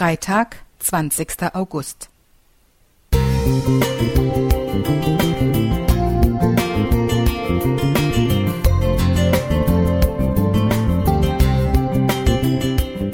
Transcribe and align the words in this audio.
Freitag, 0.00 0.56
20. 0.78 1.54
August. 1.54 2.08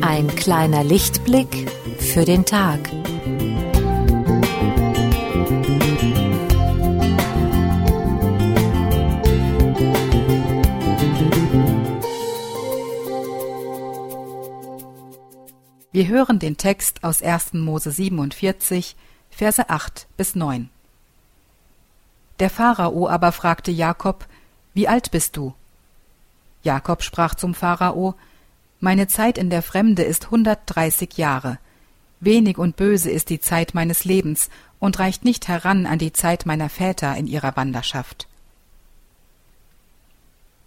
Ein 0.00 0.26
kleiner 0.34 0.82
Lichtblick 0.82 1.70
für 2.00 2.24
den 2.24 2.44
Tag. 2.44 2.80
Wir 15.92 16.08
hören 16.08 16.38
den 16.38 16.56
Text 16.56 17.04
aus 17.04 17.22
1. 17.22 17.52
Mose 17.52 17.90
47, 17.90 18.96
Verse 19.28 19.68
8 19.68 20.06
bis 20.16 20.34
9. 20.34 20.70
Der 22.38 22.48
Pharao 22.48 23.10
aber 23.10 23.30
fragte 23.30 23.70
Jakob, 23.70 24.26
Wie 24.72 24.88
alt 24.88 25.10
bist 25.10 25.36
du? 25.36 25.54
Jakob 26.62 27.02
sprach 27.02 27.34
zum 27.34 27.54
Pharao, 27.54 28.14
Meine 28.80 29.06
Zeit 29.06 29.36
in 29.36 29.50
der 29.50 29.60
Fremde 29.60 30.02
ist 30.02 30.30
hundertdreißig 30.30 31.18
Jahre. 31.18 31.58
Wenig 32.20 32.56
und 32.56 32.76
böse 32.76 33.10
ist 33.10 33.28
die 33.28 33.40
Zeit 33.40 33.74
meines 33.74 34.06
Lebens 34.06 34.48
und 34.78 34.98
reicht 34.98 35.26
nicht 35.26 35.46
heran 35.46 35.84
an 35.84 35.98
die 35.98 36.14
Zeit 36.14 36.46
meiner 36.46 36.70
Väter 36.70 37.14
in 37.16 37.26
ihrer 37.26 37.54
Wanderschaft. 37.56 38.28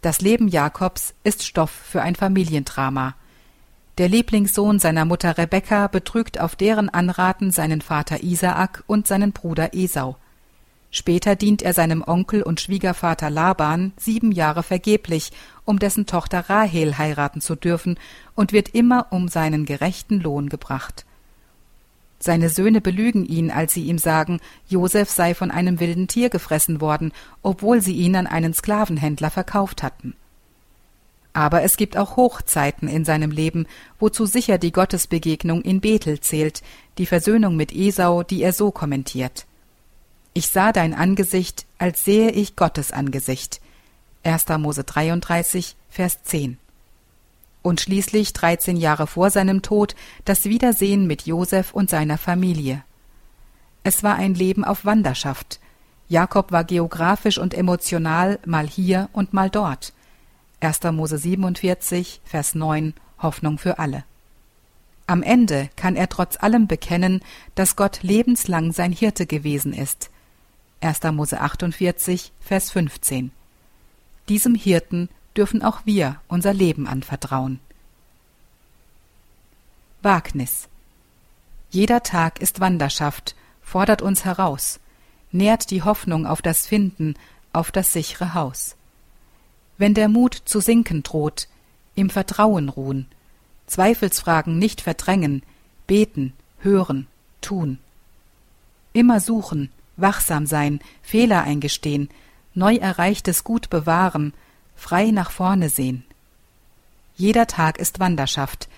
Das 0.00 0.20
Leben 0.20 0.48
Jakobs 0.48 1.14
ist 1.22 1.44
Stoff 1.44 1.70
für 1.70 2.02
ein 2.02 2.16
Familiendrama. 2.16 3.14
Der 3.98 4.08
Lieblingssohn 4.08 4.78
seiner 4.78 5.04
Mutter 5.04 5.36
Rebekka 5.36 5.86
betrügt 5.86 6.40
auf 6.40 6.56
deren 6.56 6.88
Anraten 6.88 7.50
seinen 7.50 7.82
Vater 7.82 8.22
Isaak 8.22 8.84
und 8.86 9.06
seinen 9.06 9.32
Bruder 9.32 9.74
Esau. 9.74 10.16
Später 10.90 11.36
dient 11.36 11.62
er 11.62 11.74
seinem 11.74 12.02
Onkel 12.06 12.42
und 12.42 12.60
Schwiegervater 12.60 13.28
Laban 13.28 13.92
sieben 13.98 14.32
Jahre 14.32 14.62
vergeblich, 14.62 15.30
um 15.66 15.78
dessen 15.78 16.06
Tochter 16.06 16.48
Rahel 16.48 16.96
heiraten 16.96 17.42
zu 17.42 17.54
dürfen, 17.54 17.98
und 18.34 18.52
wird 18.52 18.70
immer 18.70 19.06
um 19.10 19.28
seinen 19.28 19.66
gerechten 19.66 20.20
Lohn 20.20 20.48
gebracht. 20.48 21.04
Seine 22.18 22.48
Söhne 22.48 22.80
belügen 22.80 23.26
ihn, 23.26 23.50
als 23.50 23.74
sie 23.74 23.84
ihm 23.84 23.98
sagen, 23.98 24.40
Josef 24.68 25.10
sei 25.10 25.34
von 25.34 25.50
einem 25.50 25.80
wilden 25.80 26.08
Tier 26.08 26.30
gefressen 26.30 26.80
worden, 26.80 27.12
obwohl 27.42 27.82
sie 27.82 27.96
ihn 27.96 28.16
an 28.16 28.26
einen 28.26 28.54
Sklavenhändler 28.54 29.30
verkauft 29.30 29.82
hatten. 29.82 30.14
Aber 31.32 31.62
es 31.62 31.76
gibt 31.76 31.96
auch 31.96 32.16
Hochzeiten 32.16 32.88
in 32.88 33.04
seinem 33.04 33.30
Leben, 33.30 33.66
wozu 33.98 34.26
sicher 34.26 34.58
die 34.58 34.72
Gottesbegegnung 34.72 35.62
in 35.62 35.80
Bethel 35.80 36.20
zählt, 36.20 36.62
die 36.98 37.06
Versöhnung 37.06 37.56
mit 37.56 37.72
Esau, 37.72 38.22
die 38.22 38.42
er 38.42 38.52
so 38.52 38.70
kommentiert. 38.70 39.46
Ich 40.34 40.48
sah 40.48 40.72
dein 40.72 40.94
Angesicht, 40.94 41.66
als 41.78 42.04
sehe 42.04 42.30
ich 42.30 42.56
Gottes 42.56 42.92
Angesicht. 42.92 43.60
1. 44.24 44.46
Mose 44.58 44.84
33, 44.84 45.76
Vers 45.90 46.22
10. 46.22 46.58
Und 47.62 47.80
schließlich, 47.80 48.32
dreizehn 48.32 48.76
Jahre 48.76 49.06
vor 49.06 49.30
seinem 49.30 49.62
Tod, 49.62 49.94
das 50.24 50.44
Wiedersehen 50.44 51.06
mit 51.06 51.26
Josef 51.26 51.72
und 51.72 51.90
seiner 51.90 52.18
Familie. 52.18 52.82
Es 53.84 54.02
war 54.02 54.16
ein 54.16 54.34
Leben 54.34 54.64
auf 54.64 54.84
Wanderschaft. 54.84 55.60
Jakob 56.08 56.52
war 56.52 56.64
geografisch 56.64 57.38
und 57.38 57.54
emotional 57.54 58.38
mal 58.44 58.66
hier 58.66 59.08
und 59.12 59.32
mal 59.32 59.50
dort. 59.50 59.92
1. 60.62 60.84
Mose 60.92 61.18
47, 61.18 62.20
Vers 62.24 62.54
9 62.54 62.94
Hoffnung 63.18 63.58
für 63.58 63.80
alle. 63.80 64.04
Am 65.08 65.24
Ende 65.24 65.68
kann 65.74 65.96
er 65.96 66.08
trotz 66.08 66.40
allem 66.40 66.68
bekennen, 66.68 67.20
dass 67.56 67.74
Gott 67.74 68.04
lebenslang 68.04 68.72
sein 68.72 68.92
Hirte 68.92 69.26
gewesen 69.26 69.72
ist. 69.72 70.08
1. 70.80 71.02
Mose 71.14 71.40
48, 71.40 72.32
Vers 72.38 72.70
15. 72.70 73.32
Diesem 74.28 74.54
Hirten 74.54 75.08
dürfen 75.36 75.64
auch 75.64 75.80
wir 75.84 76.20
unser 76.28 76.54
Leben 76.54 76.86
anvertrauen. 76.86 77.58
Wagnis. 80.00 80.68
Jeder 81.70 82.04
Tag 82.04 82.40
ist 82.40 82.60
Wanderschaft, 82.60 83.34
fordert 83.62 84.00
uns 84.00 84.24
heraus, 84.24 84.78
nährt 85.32 85.72
die 85.72 85.82
Hoffnung 85.82 86.24
auf 86.24 86.40
das 86.40 86.68
Finden, 86.68 87.14
auf 87.52 87.72
das 87.72 87.92
sichere 87.92 88.34
Haus 88.34 88.76
wenn 89.78 89.94
der 89.94 90.08
Mut 90.08 90.34
zu 90.34 90.60
sinken 90.60 91.02
droht, 91.02 91.48
im 91.94 92.10
Vertrauen 92.10 92.68
ruhen, 92.68 93.06
Zweifelsfragen 93.66 94.58
nicht 94.58 94.80
verdrängen, 94.80 95.42
beten, 95.86 96.32
hören, 96.60 97.06
tun. 97.40 97.78
Immer 98.92 99.20
suchen, 99.20 99.70
wachsam 99.96 100.46
sein, 100.46 100.80
Fehler 101.02 101.42
eingestehen, 101.42 102.08
neu 102.54 102.76
erreichtes 102.76 103.44
gut 103.44 103.70
bewahren, 103.70 104.34
frei 104.76 105.10
nach 105.10 105.30
vorne 105.30 105.68
sehen. 105.68 106.04
Jeder 107.16 107.46
Tag 107.46 107.78
ist 107.78 108.00
Wanderschaft, 108.00 108.68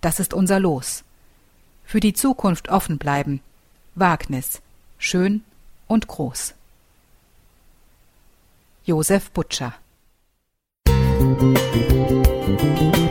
das 0.00 0.20
ist 0.20 0.34
unser 0.34 0.60
Los. 0.60 1.04
Für 1.84 2.00
die 2.00 2.14
Zukunft 2.14 2.68
offen 2.68 2.98
bleiben, 2.98 3.40
Wagnis, 3.94 4.60
schön 4.98 5.42
und 5.88 6.08
groß. 6.08 6.54
Josef 8.84 9.30
Butcher 9.30 9.74
Música 11.42 13.01